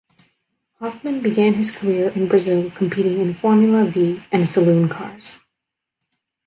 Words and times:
Hoffman 0.79 1.21
began 1.21 1.53
his 1.53 1.69
career 1.75 2.09
in 2.15 2.27
Brazil 2.27 2.71
competing 2.71 3.19
in 3.19 3.35
Formula 3.35 3.85
Vee 3.85 4.23
and 4.31 4.49
saloon 4.49 4.89
cars. 4.89 5.37